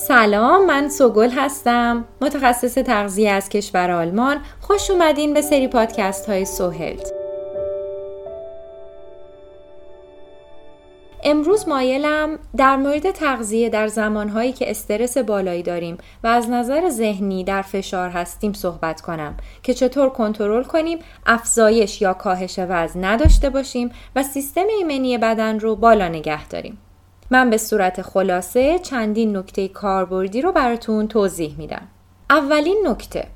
سلام 0.00 0.66
من 0.66 0.88
سوگل 0.88 1.30
هستم. 1.30 2.04
متخصص 2.20 2.74
تغذیه 2.74 3.30
از 3.30 3.48
کشور 3.48 3.90
آلمان. 3.90 4.40
خوش 4.60 4.90
اومدین 4.90 5.34
به 5.34 5.42
سری 5.42 5.68
پادکست 5.68 6.28
های 6.28 6.44
سوهلت. 6.44 7.12
امروز 11.24 11.68
مایلم 11.68 12.38
در 12.56 12.76
مورد 12.76 13.10
تغذیه 13.10 13.68
در 13.68 13.88
زمانهایی 13.88 14.52
که 14.52 14.70
استرس 14.70 15.18
بالایی 15.18 15.62
داریم 15.62 15.98
و 16.24 16.26
از 16.26 16.50
نظر 16.50 16.88
ذهنی 16.88 17.44
در 17.44 17.62
فشار 17.62 18.10
هستیم 18.10 18.52
صحبت 18.52 19.00
کنم 19.00 19.36
که 19.62 19.74
چطور 19.74 20.10
کنترل 20.10 20.62
کنیم 20.62 20.98
افزایش 21.26 22.02
یا 22.02 22.14
کاهش 22.14 22.58
وزن 22.58 23.04
نداشته 23.04 23.50
باشیم 23.50 23.90
و 24.16 24.22
سیستم 24.22 24.66
ایمنی 24.78 25.18
بدن 25.18 25.60
رو 25.60 25.76
بالا 25.76 26.08
نگه 26.08 26.48
داریم. 26.48 26.78
من 27.30 27.50
به 27.50 27.56
صورت 27.56 28.02
خلاصه 28.02 28.78
چندین 28.78 29.36
نکته 29.36 29.68
کاربردی 29.68 30.42
رو 30.42 30.52
براتون 30.52 31.08
توضیح 31.08 31.54
میدم. 31.58 31.88
اولین 32.30 32.86
نکته 32.86 33.26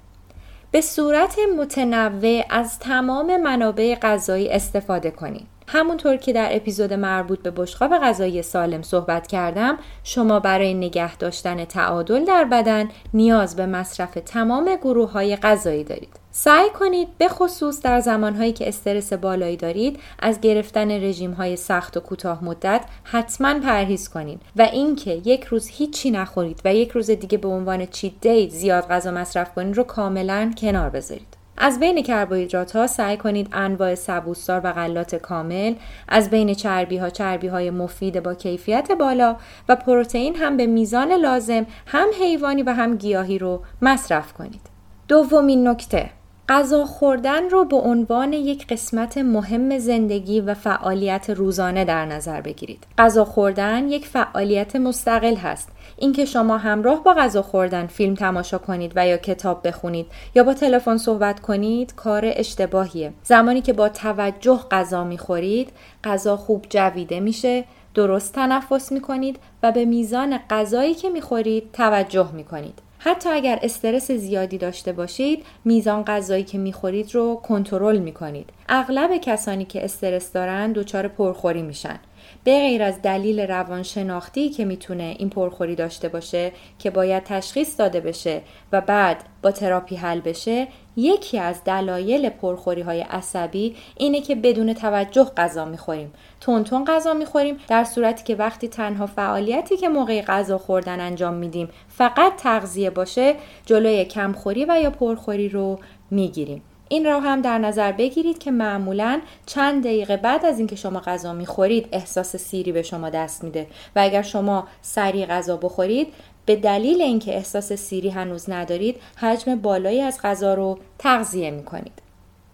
به 0.70 0.80
صورت 0.80 1.36
متنوع 1.58 2.42
از 2.50 2.78
تمام 2.78 3.36
منابع 3.36 3.94
غذایی 3.94 4.48
استفاده 4.48 5.10
کنید. 5.10 5.46
همونطور 5.68 6.16
که 6.16 6.32
در 6.32 6.48
اپیزود 6.56 6.92
مربوط 6.92 7.42
به 7.42 7.50
بشقاب 7.50 7.98
غذایی 7.98 8.42
سالم 8.42 8.82
صحبت 8.82 9.26
کردم 9.26 9.78
شما 10.04 10.40
برای 10.40 10.74
نگه 10.74 11.16
داشتن 11.16 11.64
تعادل 11.64 12.24
در 12.24 12.44
بدن 12.44 12.88
نیاز 13.14 13.56
به 13.56 13.66
مصرف 13.66 14.18
تمام 14.26 14.76
گروه 14.76 15.10
های 15.12 15.36
غذایی 15.36 15.84
دارید 15.84 16.21
سعی 16.34 16.70
کنید 16.70 17.08
به 17.18 17.28
خصوص 17.28 17.82
در 17.82 18.00
زمانهایی 18.00 18.52
که 18.52 18.68
استرس 18.68 19.12
بالایی 19.12 19.56
دارید 19.56 20.00
از 20.18 20.40
گرفتن 20.40 20.90
رژیم 20.90 21.32
های 21.32 21.56
سخت 21.56 21.96
و 21.96 22.00
کوتاه 22.00 22.44
مدت 22.44 22.84
حتما 23.04 23.60
پرهیز 23.60 24.08
کنید 24.08 24.40
و 24.56 24.62
اینکه 24.62 25.10
یک 25.10 25.44
روز 25.44 25.68
هیچی 25.68 26.10
نخورید 26.10 26.60
و 26.64 26.74
یک 26.74 26.90
روز 26.90 27.10
دیگه 27.10 27.38
به 27.38 27.48
عنوان 27.48 27.86
چیت 27.86 28.12
دی 28.20 28.50
زیاد 28.50 28.88
غذا 28.88 29.10
مصرف 29.10 29.54
کنید 29.54 29.76
رو 29.76 29.82
کاملا 29.82 30.52
کنار 30.58 30.90
بذارید. 30.90 31.36
از 31.56 31.80
بین 31.80 32.02
کربوهیدرات 32.02 32.76
ها 32.76 32.86
سعی 32.86 33.16
کنید 33.16 33.48
انواع 33.52 33.94
سبوسدار 33.94 34.60
و 34.64 34.72
غلات 34.72 35.14
کامل 35.14 35.74
از 36.08 36.30
بین 36.30 36.54
چربی 36.54 36.96
ها 36.96 37.10
چربی 37.10 37.46
های 37.46 37.70
مفید 37.70 38.22
با 38.22 38.34
کیفیت 38.34 38.92
بالا 38.92 39.36
و 39.68 39.76
پروتئین 39.76 40.36
هم 40.36 40.56
به 40.56 40.66
میزان 40.66 41.12
لازم 41.12 41.66
هم 41.86 42.08
حیوانی 42.20 42.62
و 42.62 42.70
هم 42.70 42.96
گیاهی 42.96 43.38
رو 43.38 43.62
مصرف 43.82 44.32
کنید. 44.32 44.60
دومین 45.08 45.68
نکته 45.68 46.10
غذا 46.48 46.84
خوردن 46.84 47.50
رو 47.50 47.64
به 47.64 47.76
عنوان 47.76 48.32
یک 48.32 48.66
قسمت 48.66 49.18
مهم 49.18 49.78
زندگی 49.78 50.40
و 50.40 50.54
فعالیت 50.54 51.30
روزانه 51.30 51.84
در 51.84 52.06
نظر 52.06 52.40
بگیرید. 52.40 52.86
غذا 52.98 53.24
خوردن 53.24 53.88
یک 53.88 54.06
فعالیت 54.06 54.76
مستقل 54.76 55.36
هست. 55.36 55.68
اینکه 55.98 56.24
شما 56.24 56.58
همراه 56.58 57.04
با 57.04 57.14
غذا 57.14 57.42
خوردن 57.42 57.86
فیلم 57.86 58.14
تماشا 58.14 58.58
کنید 58.58 58.92
و 58.96 59.06
یا 59.06 59.16
کتاب 59.16 59.66
بخونید 59.66 60.06
یا 60.34 60.44
با 60.44 60.54
تلفن 60.54 60.96
صحبت 60.96 61.40
کنید 61.40 61.94
کار 61.94 62.22
اشتباهیه. 62.26 63.12
زمانی 63.22 63.60
که 63.60 63.72
با 63.72 63.88
توجه 63.88 64.60
غذا 64.70 65.04
می‌خورید، 65.04 65.72
غذا 66.04 66.36
خوب 66.36 66.66
جویده 66.70 67.20
میشه، 67.20 67.64
درست 67.94 68.34
تنفس 68.34 68.92
می‌کنید 68.92 69.38
و 69.62 69.72
به 69.72 69.84
میزان 69.84 70.38
غذایی 70.50 70.94
که 70.94 71.10
می‌خورید 71.10 71.72
توجه 71.72 72.32
می‌کنید. 72.32 72.78
حتی 73.04 73.28
اگر 73.28 73.58
استرس 73.62 74.10
زیادی 74.10 74.58
داشته 74.58 74.92
باشید 74.92 75.44
میزان 75.64 76.04
غذایی 76.04 76.44
که 76.44 76.58
می‌خورید 76.58 77.14
رو 77.14 77.40
کنترل 77.42 77.98
می‌کنید. 77.98 78.50
اغلب 78.68 79.16
کسانی 79.16 79.64
که 79.64 79.84
استرس 79.84 80.32
دارن 80.32 80.72
دچار 80.72 81.08
پرخوری 81.08 81.62
میشن. 81.62 81.98
به 82.44 82.58
غیر 82.58 82.82
از 82.82 83.02
دلیل 83.02 83.40
روانشناختی 83.40 84.48
که 84.50 84.64
می‌تونه 84.64 85.16
این 85.18 85.30
پرخوری 85.30 85.74
داشته 85.74 86.08
باشه 86.08 86.52
که 86.78 86.90
باید 86.90 87.24
تشخیص 87.24 87.78
داده 87.78 88.00
بشه 88.00 88.40
و 88.72 88.80
بعد 88.80 89.24
با 89.42 89.50
تراپی 89.50 89.96
حل 89.96 90.20
بشه 90.20 90.68
یکی 90.96 91.38
از 91.38 91.64
دلایل 91.64 92.28
پرخوری 92.28 92.82
های 92.82 93.00
عصبی 93.00 93.76
اینه 93.96 94.20
که 94.20 94.34
بدون 94.34 94.72
توجه 94.72 95.24
غذا 95.36 95.64
می‌خوریم. 95.64 96.12
تون 96.40 96.84
غذا 96.84 97.14
می‌خوریم 97.14 97.56
در 97.68 97.84
صورتی 97.84 98.24
که 98.24 98.34
وقتی 98.34 98.68
تنها 98.68 99.06
فعالیتی 99.06 99.76
که 99.76 99.88
موقع 99.88 100.22
غذا 100.22 100.58
خوردن 100.58 101.00
انجام 101.00 101.34
میدیم 101.34 101.68
فقط 101.88 102.36
تغذیه 102.36 102.90
باشه 102.90 103.34
جلوی 103.66 104.04
کمخوری 104.04 104.64
و 104.64 104.78
یا 104.82 104.90
پرخوری 104.90 105.48
رو 105.48 105.78
می‌گیریم. 106.10 106.62
این 106.92 107.04
را 107.04 107.20
هم 107.20 107.40
در 107.40 107.58
نظر 107.58 107.92
بگیرید 107.92 108.38
که 108.38 108.50
معمولا 108.50 109.20
چند 109.46 109.84
دقیقه 109.84 110.16
بعد 110.16 110.46
از 110.46 110.58
اینکه 110.58 110.76
شما 110.76 111.00
غذا 111.00 111.32
می‌خورید 111.32 111.88
احساس 111.92 112.36
سیری 112.36 112.72
به 112.72 112.82
شما 112.82 113.10
دست 113.10 113.44
میده. 113.44 113.66
و 113.96 114.00
اگر 114.00 114.22
شما 114.22 114.68
سریع 114.82 115.26
غذا 115.26 115.56
بخورید 115.56 116.14
به 116.46 116.56
دلیل 116.56 117.02
اینکه 117.02 117.34
احساس 117.34 117.72
سیری 117.72 118.10
هنوز 118.10 118.50
ندارید 118.50 118.96
حجم 119.16 119.54
بالایی 119.54 120.00
از 120.00 120.18
غذا 120.22 120.54
رو 120.54 120.78
تغذیه 120.98 121.50
می‌کنید. 121.50 121.92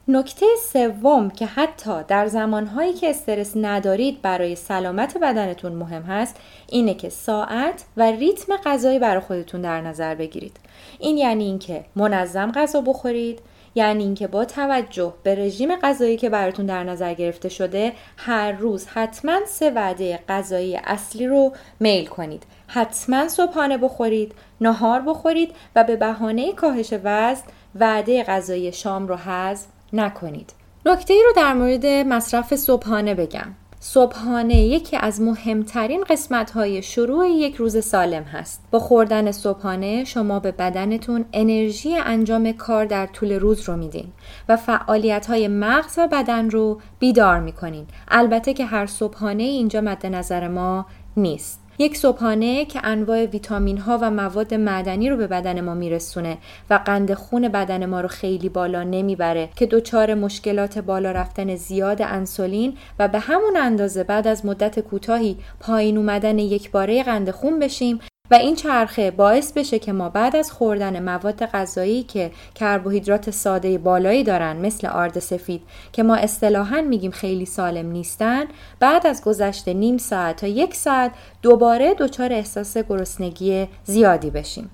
نکته 0.09 0.47
سوم 0.72 1.31
که 1.31 1.47
حتی 1.47 2.03
در 2.09 2.27
زمانهایی 2.27 2.93
که 2.93 3.10
استرس 3.10 3.53
ندارید 3.56 4.22
برای 4.22 4.56
سلامت 4.56 5.19
بدنتون 5.19 5.72
مهم 5.72 6.03
هست 6.03 6.37
اینه 6.69 6.94
که 6.94 7.09
ساعت 7.09 7.84
و 7.97 8.03
ریتم 8.03 8.56
غذایی 8.56 8.98
برای 8.98 9.21
خودتون 9.21 9.60
در 9.60 9.81
نظر 9.81 10.15
بگیرید. 10.15 10.56
این 10.98 11.19
یعنی 11.19 11.44
اینکه 11.44 11.84
منظم 11.97 12.53
غذا 12.53 12.81
بخورید 12.81 13.41
یعنی 13.78 14.05
اینکه 14.05 14.27
با 14.27 14.44
توجه 14.44 15.15
به 15.22 15.34
رژیم 15.34 15.77
غذایی 15.77 16.16
که 16.16 16.31
براتون 16.31 16.66
در 16.66 16.84
نظر 16.84 17.15
گرفته 17.15 17.49
شده 17.49 17.93
هر 18.16 18.53
روز 18.53 18.87
حتما 18.87 19.41
سه 19.47 19.71
وعده 19.71 20.21
غذایی 20.28 20.77
اصلی 20.77 21.27
رو 21.27 21.53
میل 21.81 22.06
کنید. 22.06 22.43
حتما 22.66 23.28
صبحانه 23.28 23.78
بخورید 23.78 24.33
نهار 24.61 25.00
بخورید 25.00 25.55
و 25.77 25.84
به 25.84 25.97
بهانه 25.97 26.53
کاهش 26.53 26.93
وزن 27.05 27.43
وعده 27.75 28.22
غذایی 28.22 28.72
شام 28.72 29.09
رو 29.09 29.16
حذف 29.16 29.66
نکنید. 29.93 30.53
نکته 30.87 31.15
ای 31.15 31.22
رو 31.22 31.33
در 31.37 31.53
مورد 31.53 31.87
مصرف 31.87 32.56
صبحانه 32.56 33.15
بگم. 33.15 33.55
صبحانه 33.81 34.55
یکی 34.55 34.97
از 34.97 35.21
مهمترین 35.21 36.05
قسمت 36.05 36.50
های 36.50 36.83
شروع 36.83 37.28
یک 37.28 37.56
روز 37.56 37.84
سالم 37.84 38.22
هست. 38.22 38.62
با 38.71 38.78
خوردن 38.78 39.33
صبحانه 39.33 40.05
شما 40.05 40.41
به 40.41 40.53
بدنتون 40.53 41.25
انرژی 41.33 41.97
انجام 41.97 42.53
کار 42.53 42.84
در 42.84 43.06
طول 43.06 43.33
روز 43.33 43.69
رو 43.69 43.77
میدین 43.77 44.12
و 44.49 44.56
فعالیت 44.56 45.27
های 45.27 45.49
مغز 45.49 45.99
و 45.99 46.09
بدن 46.09 46.50
رو 46.50 46.81
بیدار 46.99 47.41
می‌کنین. 47.41 47.87
البته 48.09 48.55
که 48.55 48.65
هر 48.65 48.87
صبحانه 48.87 49.43
اینجا 49.43 49.81
مد 49.81 50.06
نظر 50.06 50.49
ما 50.49 50.87
نیست. 51.16 51.68
یک 51.81 51.97
صبحانه 51.97 52.65
که 52.65 52.81
انواع 52.84 53.25
ویتامین 53.25 53.78
ها 53.78 53.99
و 54.03 54.11
مواد 54.11 54.55
معدنی 54.55 55.11
رو 55.11 55.16
به 55.16 55.27
بدن 55.27 55.61
ما 55.61 55.75
میرسونه 55.75 56.39
و 56.71 56.75
قند 56.75 57.15
خون 57.15 57.49
بدن 57.49 57.87
ما 57.87 58.00
رو 58.00 58.09
خیلی 58.09 58.49
بالا 58.49 58.83
نمی‌بره 58.83 59.49
که 59.56 59.66
دچار 59.66 60.15
مشکلات 60.15 60.78
بالا 60.78 61.12
رفتن 61.12 61.56
زیاد 61.56 62.03
انسولین 62.03 62.77
و 62.99 63.09
به 63.09 63.19
همون 63.19 63.56
اندازه 63.56 64.05
بعد 64.05 64.27
از 64.27 64.47
مدت 64.47 64.81
کوتاهی 64.81 65.37
پایین 65.61 65.99
اومدن 65.99 66.39
یک 66.39 66.71
باره 66.71 67.03
قند 67.03 67.31
خون 67.31 67.59
بشیم 67.59 68.00
و 68.31 68.34
این 68.34 68.56
چرخه 68.56 69.11
باعث 69.11 69.53
بشه 69.53 69.78
که 69.78 69.93
ما 69.93 70.09
بعد 70.09 70.37
از 70.37 70.53
خوردن 70.53 71.03
مواد 71.03 71.47
غذایی 71.47 72.03
که 72.03 72.31
کربوهیدرات 72.55 73.31
ساده 73.31 73.78
بالایی 73.78 74.25
دارن 74.25 74.56
مثل 74.56 74.87
آرد 74.87 75.19
سفید 75.19 75.62
که 75.93 76.03
ما 76.03 76.16
اصطلاحا 76.16 76.81
میگیم 76.81 77.11
خیلی 77.11 77.47
سالم 77.47 77.91
نیستن 77.91 78.44
بعد 78.81 79.06
از 79.06 79.25
گذشت 79.25 79.69
نیم 79.69 79.99
ساعت 79.99 80.37
تا 80.37 80.47
یک 80.47 80.75
ساعت 80.75 81.12
دوباره 81.43 81.94
دچار 81.94 82.33
احساس 82.33 82.78
گرسنگی 82.78 83.69
زیادی 83.84 84.31
بشیم. 84.31 84.71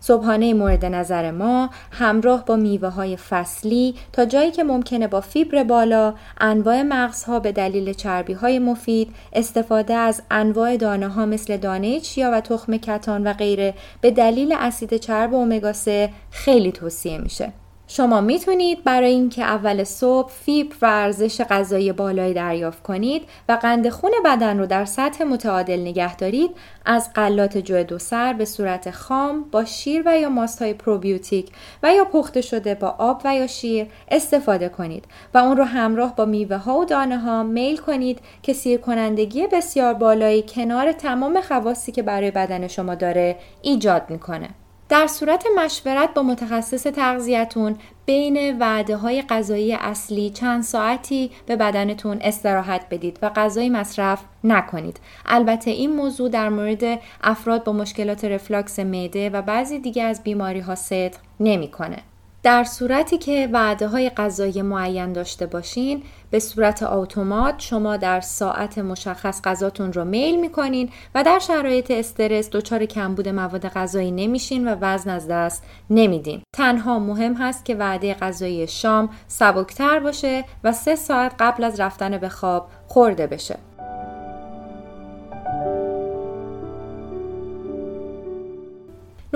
صبحانه 0.00 0.54
مورد 0.54 0.84
نظر 0.84 1.30
ما 1.30 1.70
همراه 1.90 2.44
با 2.44 2.56
میوه 2.56 2.88
های 2.88 3.16
فصلی 3.16 3.94
تا 4.12 4.24
جایی 4.24 4.50
که 4.50 4.64
ممکنه 4.64 5.08
با 5.08 5.20
فیبر 5.20 5.64
بالا 5.64 6.14
انواع 6.40 6.82
مغزها 6.82 7.38
به 7.38 7.52
دلیل 7.52 7.92
چربی 7.92 8.32
های 8.32 8.58
مفید 8.58 9.14
استفاده 9.32 9.94
از 9.94 10.22
انواع 10.30 10.76
دانه 10.76 11.08
ها 11.08 11.26
مثل 11.26 11.56
دانه 11.56 12.00
چیا 12.00 12.30
و 12.32 12.40
تخم 12.40 12.76
کتان 12.76 13.26
و 13.26 13.32
غیره 13.32 13.74
به 14.00 14.10
دلیل 14.10 14.54
اسید 14.58 14.96
چرب 14.96 15.34
اومگا 15.34 15.72
3 15.72 16.10
خیلی 16.30 16.72
توصیه 16.72 17.18
میشه. 17.18 17.52
شما 17.88 18.20
می‌تونید 18.20 18.84
برای 18.84 19.10
اینکه 19.10 19.42
اول 19.42 19.84
صبح 19.84 20.30
فیبر 20.30 20.76
و 20.82 20.86
ارزش 20.86 21.40
غذایی 21.40 21.92
بالایی 21.92 22.34
دریافت 22.34 22.82
کنید 22.82 23.22
و 23.48 23.52
قند 23.52 23.88
خون 23.88 24.10
بدن 24.24 24.58
رو 24.58 24.66
در 24.66 24.84
سطح 24.84 25.24
متعادل 25.24 25.80
نگه 25.80 26.16
دارید 26.16 26.50
از 26.84 27.10
غلات 27.14 27.58
جو 27.58 27.82
دو 27.82 27.98
سر 27.98 28.32
به 28.32 28.44
صورت 28.44 28.90
خام 28.90 29.44
با 29.50 29.64
شیر 29.64 30.02
و 30.06 30.18
یا 30.18 30.28
ماست 30.28 30.62
های 30.62 30.74
پروبیوتیک 30.74 31.50
و 31.82 31.94
یا 31.94 32.04
پخته 32.04 32.40
شده 32.40 32.74
با 32.74 32.88
آب 32.98 33.22
و 33.24 33.34
یا 33.34 33.46
شیر 33.46 33.86
استفاده 34.08 34.68
کنید 34.68 35.04
و 35.34 35.38
اون 35.38 35.56
رو 35.56 35.64
همراه 35.64 36.16
با 36.16 36.24
میوه 36.24 36.56
ها 36.56 36.78
و 36.78 36.84
دانه 36.84 37.18
ها 37.18 37.42
میل 37.42 37.76
کنید 37.76 38.18
که 38.42 38.52
سیر 38.52 38.80
کنندگی 38.80 39.46
بسیار 39.46 39.94
بالایی 39.94 40.44
کنار 40.48 40.92
تمام 40.92 41.40
خواصی 41.40 41.92
که 41.92 42.02
برای 42.02 42.30
بدن 42.30 42.66
شما 42.66 42.94
داره 42.94 43.36
ایجاد 43.62 44.02
می‌کنه. 44.08 44.48
در 44.88 45.06
صورت 45.06 45.44
مشورت 45.56 46.14
با 46.14 46.22
متخصص 46.22 46.82
تغذیتون 46.82 47.76
بین 48.06 48.58
وعده 48.58 48.96
های 48.96 49.22
غذایی 49.22 49.74
اصلی 49.74 50.30
چند 50.30 50.62
ساعتی 50.62 51.30
به 51.46 51.56
بدنتون 51.56 52.18
استراحت 52.20 52.86
بدید 52.90 53.18
و 53.22 53.30
غذای 53.30 53.68
مصرف 53.68 54.24
نکنید. 54.44 55.00
البته 55.26 55.70
این 55.70 55.96
موضوع 55.96 56.28
در 56.28 56.48
مورد 56.48 57.00
افراد 57.22 57.64
با 57.64 57.72
مشکلات 57.72 58.24
رفلاکس 58.24 58.78
معده 58.78 59.30
و 59.30 59.42
بعضی 59.42 59.78
دیگه 59.78 60.02
از 60.02 60.22
بیماری 60.22 60.60
ها 60.60 60.74
صدق 60.74 61.16
نمی‌کنه. 61.40 61.98
در 62.46 62.64
صورتی 62.64 63.18
که 63.18 63.48
وعده 63.52 63.88
های 63.88 64.10
غذایی 64.10 64.62
معین 64.62 65.12
داشته 65.12 65.46
باشین 65.46 66.02
به 66.30 66.38
صورت 66.38 66.82
اتومات 66.82 67.54
شما 67.58 67.96
در 67.96 68.20
ساعت 68.20 68.78
مشخص 68.78 69.42
غذاتون 69.42 69.92
رو 69.92 70.04
میل 70.04 70.40
می‌کنین 70.40 70.90
و 71.14 71.24
در 71.24 71.38
شرایط 71.38 71.90
استرس 71.90 72.50
دچار 72.50 72.84
کمبود 72.84 73.28
مواد 73.28 73.68
غذایی 73.68 74.10
نمیشین 74.10 74.68
و 74.68 74.76
وزن 74.80 75.10
از 75.10 75.28
دست 75.28 75.64
نمیدین. 75.90 76.42
تنها 76.56 76.98
مهم 76.98 77.34
هست 77.34 77.64
که 77.64 77.74
وعده 77.74 78.14
غذایی 78.14 78.68
شام 78.68 79.08
سبکتر 79.28 80.00
باشه 80.00 80.44
و 80.64 80.72
سه 80.72 80.96
ساعت 80.96 81.34
قبل 81.38 81.64
از 81.64 81.80
رفتن 81.80 82.18
به 82.18 82.28
خواب 82.28 82.68
خورده 82.86 83.26
بشه. 83.26 83.56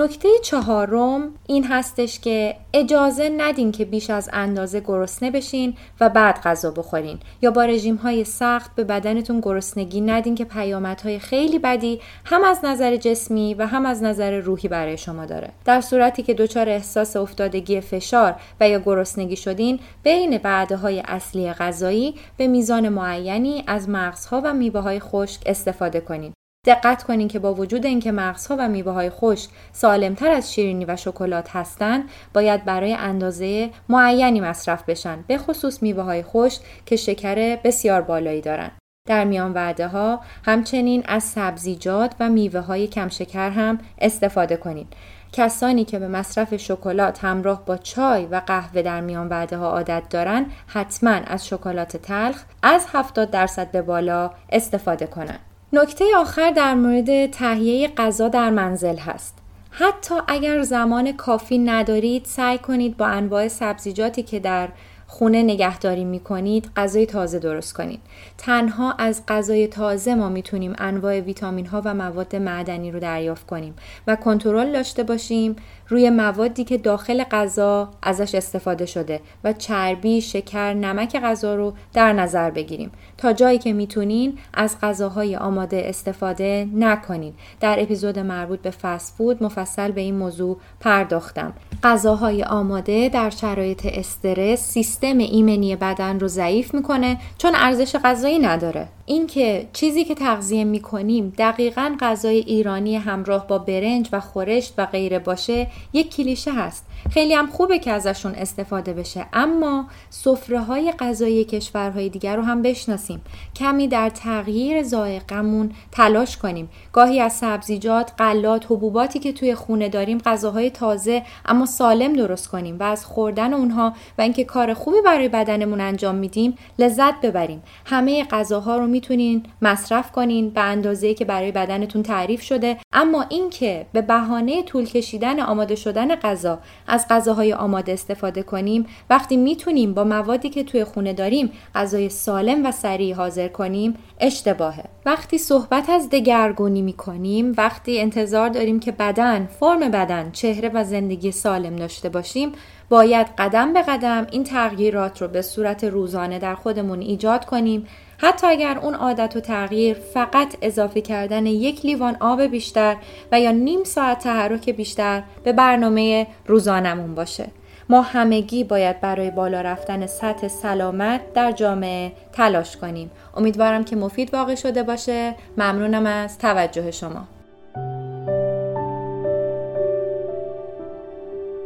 نکته 0.01 0.29
چهارم 0.43 1.29
این 1.47 1.63
هستش 1.63 2.19
که 2.19 2.55
اجازه 2.73 3.29
ندین 3.37 3.71
که 3.71 3.85
بیش 3.85 4.09
از 4.09 4.29
اندازه 4.33 4.79
گرسنه 4.79 5.31
بشین 5.31 5.73
و 5.99 6.09
بعد 6.09 6.41
غذا 6.41 6.71
بخورین. 6.71 7.19
یا 7.41 7.51
با 7.51 7.65
رژیم 7.65 7.95
های 7.95 8.23
سخت 8.23 8.75
به 8.75 8.83
بدنتون 8.83 9.39
گرسنگی 9.39 10.01
ندین 10.01 10.35
که 10.35 10.45
پیامدهای 10.45 11.19
خیلی 11.19 11.59
بدی 11.59 11.99
هم 12.25 12.43
از 12.43 12.59
نظر 12.63 12.95
جسمی 12.95 13.53
و 13.53 13.67
هم 13.67 13.85
از 13.85 14.03
نظر 14.03 14.39
روحی 14.39 14.67
برای 14.67 14.97
شما 14.97 15.25
داره. 15.25 15.49
در 15.65 15.81
صورتی 15.81 16.23
که 16.23 16.33
دچار 16.33 16.69
احساس 16.69 17.15
افتادگی 17.15 17.81
فشار 17.81 18.35
و 18.59 18.69
یا 18.69 18.79
گرسنگی 18.79 19.35
شدین 19.35 19.79
بین 20.03 20.39
وعده 20.43 20.75
های 20.75 21.03
اصلی 21.07 21.53
غذایی 21.53 22.15
به 22.37 22.47
میزان 22.47 22.89
معینی 22.89 23.63
از 23.67 23.89
مغزها 23.89 24.41
و 24.43 24.53
میوه 24.53 24.79
های 24.79 24.99
خشک 24.99 25.41
استفاده 25.45 26.01
کنین. 26.01 26.33
دقت 26.65 27.03
کنین 27.03 27.27
که 27.27 27.39
با 27.39 27.53
وجود 27.53 27.85
اینکه 27.85 28.11
مغزها 28.11 28.55
و 28.59 28.67
میوه 28.67 28.91
های 28.91 29.09
خشک 29.09 29.49
سالمتر 29.71 30.31
از 30.31 30.53
شیرینی 30.53 30.85
و 30.85 30.95
شکلات 30.95 31.55
هستند 31.55 32.09
باید 32.33 32.65
برای 32.65 32.93
اندازه 32.93 33.69
معینی 33.89 34.39
مصرف 34.39 34.83
بشن 34.83 35.23
به 35.27 35.37
خصوص 35.37 35.83
میوه 35.83 36.03
های 36.03 36.23
خشک 36.23 36.61
که 36.85 36.95
شکر 36.95 37.55
بسیار 37.55 38.01
بالایی 38.01 38.41
دارند. 38.41 38.71
در 39.07 39.23
میان 39.23 39.53
وعده 39.53 39.87
ها 39.87 40.19
همچنین 40.45 41.03
از 41.05 41.23
سبزیجات 41.23 42.15
و 42.19 42.29
میوه 42.29 42.59
های 42.59 42.87
کم 42.87 43.09
شکر 43.09 43.49
هم 43.49 43.79
استفاده 43.97 44.57
کنید 44.57 44.87
کسانی 45.31 45.85
که 45.85 45.99
به 45.99 46.07
مصرف 46.07 46.55
شکلات 46.55 47.25
همراه 47.25 47.65
با 47.65 47.77
چای 47.77 48.25
و 48.25 48.41
قهوه 48.47 48.81
در 48.81 49.01
میان 49.01 49.27
وعده 49.27 49.57
ها 49.57 49.69
عادت 49.69 50.03
دارند 50.09 50.51
حتما 50.67 51.11
از 51.11 51.47
شکلات 51.47 51.97
تلخ 51.97 52.43
از 52.63 52.85
70 52.93 53.31
درصد 53.31 53.71
به 53.71 53.81
بالا 53.81 54.31
استفاده 54.51 55.07
کنند 55.07 55.50
نکته 55.73 56.05
آخر 56.17 56.51
در 56.51 56.73
مورد 56.73 57.31
تهیه 57.31 57.87
غذا 57.87 58.27
در 58.27 58.49
منزل 58.49 58.97
هست. 58.97 59.37
حتی 59.71 60.15
اگر 60.27 60.61
زمان 60.61 61.11
کافی 61.11 61.57
ندارید 61.57 62.25
سعی 62.25 62.57
کنید 62.57 62.97
با 62.97 63.05
انواع 63.07 63.47
سبزیجاتی 63.47 64.23
که 64.23 64.39
در 64.39 64.69
خونه 65.13 65.43
نگهداری 65.43 66.05
می 66.05 66.19
کنید 66.19 66.69
غذای 66.75 67.05
تازه 67.05 67.39
درست 67.39 67.73
کنید. 67.73 67.99
تنها 68.37 68.91
از 68.91 69.21
غذای 69.27 69.67
تازه 69.67 70.15
ما 70.15 70.29
می‌تونیم 70.29 70.73
انواع 70.77 71.19
ویتامین 71.19 71.65
ها 71.65 71.81
و 71.85 71.93
مواد 71.93 72.35
معدنی 72.35 72.91
رو 72.91 72.99
دریافت 72.99 73.47
کنیم 73.47 73.73
و 74.07 74.15
کنترل 74.15 74.71
داشته 74.71 75.03
باشیم 75.03 75.55
روی 75.87 76.09
موادی 76.09 76.63
که 76.63 76.77
داخل 76.77 77.23
غذا 77.23 77.89
ازش 78.01 78.35
استفاده 78.35 78.85
شده 78.85 79.19
و 79.43 79.53
چربی، 79.53 80.21
شکر، 80.21 80.73
نمک 80.73 81.19
غذا 81.19 81.55
رو 81.55 81.73
در 81.93 82.13
نظر 82.13 82.51
بگیریم. 82.51 82.91
تا 83.17 83.33
جایی 83.33 83.57
که 83.57 83.73
می‌تونین 83.73 84.37
از 84.53 84.75
غذاهای 84.81 85.35
آماده 85.35 85.83
استفاده 85.85 86.67
نکنین. 86.73 87.33
در 87.59 87.79
اپیزود 87.79 88.19
مربوط 88.19 88.59
به 88.61 88.71
فست 88.71 89.15
فود 89.17 89.43
مفصل 89.43 89.91
به 89.91 90.01
این 90.01 90.15
موضوع 90.15 90.57
پرداختم. 90.79 91.53
غذاهای 91.83 92.43
آماده 92.43 93.09
در 93.09 93.29
شرایط 93.29 93.85
استرس 93.85 94.59
سیستم 94.59 95.00
ایمنی 95.07 95.75
بدن 95.75 96.19
رو 96.19 96.27
ضعیف 96.27 96.73
می‌کنه 96.73 97.17
چون 97.37 97.51
ارزش 97.55 97.95
غذایی 97.95 98.39
نداره. 98.39 98.87
اینکه 99.11 99.67
چیزی 99.73 100.03
که 100.03 100.15
تغذیه 100.15 100.63
می‌کنیم 100.63 101.33
دقیقا 101.37 101.95
غذای 101.99 102.37
ایرانی 102.37 102.95
همراه 102.95 103.47
با 103.47 103.57
برنج 103.57 104.09
و 104.11 104.19
خورشت 104.19 104.73
و 104.77 104.85
غیره 104.85 105.19
باشه 105.19 105.67
یک 105.93 106.15
کلیشه 106.15 106.53
هست. 106.53 106.85
خیلی 107.09 107.33
هم 107.33 107.47
خوبه 107.47 107.79
که 107.79 107.91
ازشون 107.91 108.35
استفاده 108.35 108.93
بشه 108.93 109.25
اما 109.33 109.87
سفره 110.09 110.59
های 110.59 110.91
غذایی 110.99 111.45
کشورهای 111.45 112.09
دیگر 112.09 112.35
رو 112.35 112.43
هم 112.43 112.61
بشناسیم. 112.61 113.21
کمی 113.55 113.87
در 113.87 114.09
تغییر 114.09 114.83
ذائقه‌مون 114.83 115.71
تلاش 115.91 116.37
کنیم. 116.37 116.69
گاهی 116.93 117.19
از 117.19 117.33
سبزیجات 117.33 118.11
غلات 118.19 118.65
حبوباتی 118.65 119.19
که 119.19 119.33
توی 119.33 119.55
خونه 119.55 119.89
داریم 119.89 120.17
غذاهای 120.17 120.69
تازه 120.69 121.23
اما 121.45 121.65
سالم 121.65 122.13
درست 122.13 122.47
کنیم 122.47 122.79
و 122.79 122.83
از 122.83 123.05
خوردن 123.05 123.53
اونها 123.53 123.93
و 124.17 124.21
اینکه 124.21 124.43
کار 124.43 124.73
خوبی 124.73 124.97
برای 125.05 125.27
بدنمون 125.27 125.81
انجام 125.81 126.15
میدیم 126.15 126.57
لذت 126.79 127.21
ببریم. 127.21 127.63
همه 127.85 128.23
غذاها 128.23 128.77
رو 128.77 128.87
می‌تونین 129.01 129.43
مصرف 129.61 130.11
کنین 130.11 130.49
به 130.49 130.61
اندازه 130.61 131.13
که 131.13 131.25
برای 131.25 131.51
بدنتون 131.51 132.03
تعریف 132.03 132.41
شده. 132.41 132.77
اما 132.93 133.25
اینکه 133.29 133.85
به 133.93 134.01
بهانه 134.01 134.63
طول 134.63 134.85
کشیدن 134.85 135.39
آماده 135.39 135.75
شدن 135.75 136.15
غذا 136.15 136.59
از 136.87 137.05
غذاهای 137.09 137.53
آماده 137.53 137.91
استفاده 137.91 138.43
کنیم 138.43 138.85
وقتی 139.09 139.37
می‌تونیم 139.37 139.93
با 139.93 140.03
موادی 140.03 140.49
که 140.49 140.63
توی 140.63 140.83
خونه 140.83 141.13
داریم 141.13 141.51
غذای 141.75 142.09
سالم 142.09 142.65
و 142.65 142.71
سریع 142.71 143.15
حاضر 143.15 143.47
کنیم 143.47 143.97
اشتباهه. 144.19 144.83
وقتی 145.05 145.37
صحبت 145.37 145.89
از 145.89 146.09
دگرگونی 146.09 146.81
می‌کنیم 146.81 147.53
وقتی 147.57 147.99
انتظار 147.99 148.49
داریم 148.49 148.79
که 148.79 148.91
بدن 148.91 149.45
فرم 149.59 149.79
بدن 149.79 150.31
چهره 150.31 150.69
و 150.73 150.83
زندگی 150.83 151.31
سالم 151.31 151.75
داشته 151.75 152.09
باشیم 152.09 152.51
باید 152.91 153.27
قدم 153.37 153.73
به 153.73 153.81
قدم 153.81 154.27
این 154.31 154.43
تغییرات 154.43 155.21
رو 155.21 155.27
به 155.27 155.41
صورت 155.41 155.83
روزانه 155.83 156.39
در 156.39 156.55
خودمون 156.55 157.01
ایجاد 157.01 157.45
کنیم. 157.45 157.87
حتی 158.17 158.47
اگر 158.47 158.77
اون 158.77 158.95
عادت 158.95 159.35
و 159.35 159.39
تغییر 159.39 159.93
فقط 159.93 160.55
اضافه 160.61 161.01
کردن 161.01 161.45
یک 161.45 161.85
لیوان 161.85 162.17
آب 162.19 162.41
بیشتر 162.41 162.97
و 163.31 163.39
یا 163.39 163.51
نیم 163.51 163.83
ساعت 163.83 164.19
تحرک 164.19 164.69
بیشتر 164.69 165.23
به 165.43 165.53
برنامه 165.53 166.27
روزانمون 166.47 167.15
باشه. 167.15 167.47
ما 167.89 168.01
همگی 168.01 168.63
باید 168.63 169.01
برای 169.01 169.31
بالا 169.31 169.61
رفتن 169.61 170.07
سطح 170.07 170.47
سلامت 170.47 171.33
در 171.33 171.51
جامعه 171.51 172.11
تلاش 172.33 172.77
کنیم. 172.77 173.11
امیدوارم 173.37 173.83
که 173.83 173.95
مفید 173.95 174.33
واقع 174.33 174.55
شده 174.55 174.83
باشه. 174.83 175.35
ممنونم 175.57 176.05
از 176.05 176.37
توجه 176.37 176.91
شما. 176.91 177.27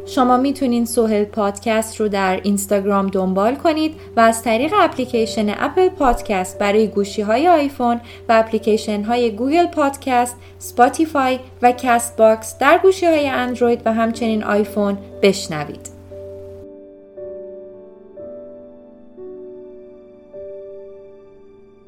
شما 0.06 0.36
می‌تونین 0.36 0.84
سوهل 0.84 1.24
پادکست 1.24 2.00
رو 2.00 2.08
در 2.08 2.40
اینستاگرام 2.42 3.06
دنبال 3.06 3.54
کنید 3.54 3.94
و 4.16 4.20
از 4.20 4.42
طریق 4.42 4.74
اپلیکیشن 4.78 5.54
Apple 5.58 5.88
Podcast 5.88 6.58
برای 6.58 6.88
گوشی 6.88 7.22
های 7.22 7.48
آیفون 7.48 8.00
و 8.28 8.32
اپلیکیشن 8.32 9.02
های 9.02 9.30
Google 9.30 9.66
Podcast، 9.66 10.36
Spotify 10.58 11.38
و 11.62 11.72
Castbox 11.72 12.58
در 12.58 12.80
گوشی 12.82 13.06
های 13.06 13.28
اندروید 13.28 13.82
و 13.84 13.92
همچنین 13.92 14.44
آیفون 14.44 14.98
بشنوید. 15.22 15.95